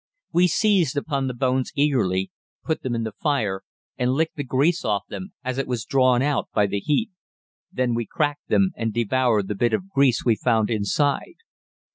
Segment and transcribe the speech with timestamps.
[0.33, 2.31] We seized upon the bones eagerly,
[2.65, 3.61] put them in the fire
[3.99, 7.11] and licked the grease off them as it was drawn out by the heat.
[7.71, 11.35] Then we cracked them and devoured the bit of grease we found inside.